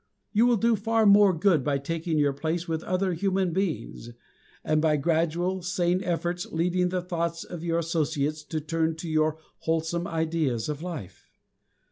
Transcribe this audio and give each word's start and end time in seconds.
You 0.33 0.47
will 0.47 0.57
do 0.57 0.75
far 0.75 1.05
more 1.05 1.31
good 1.31 1.63
by 1.63 1.77
taking 1.77 2.17
your 2.17 2.33
place 2.33 2.67
with 2.67 2.81
other 2.85 3.13
human 3.13 3.53
beings, 3.53 4.09
and 4.63 4.81
by 4.81 4.97
gradual, 4.97 5.61
sane 5.61 6.03
efforts 6.03 6.47
leading 6.51 6.89
the 6.89 7.03
thoughts 7.03 7.43
of 7.43 7.63
your 7.63 7.77
associates 7.77 8.43
to 8.45 8.59
turn 8.59 8.95
to 8.95 9.07
your 9.07 9.37
wholesome 9.59 10.07
ideas 10.07 10.69
of 10.69 10.81
life. 10.81 11.29